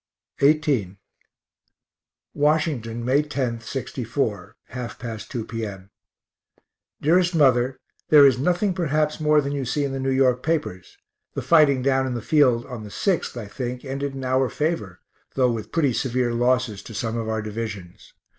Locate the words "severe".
15.93-16.33